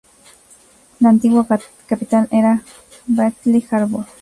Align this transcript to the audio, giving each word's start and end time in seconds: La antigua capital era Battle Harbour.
La 0.99 1.09
antigua 1.09 1.45
capital 1.85 2.27
era 2.31 2.63
Battle 3.05 3.63
Harbour. 3.69 4.05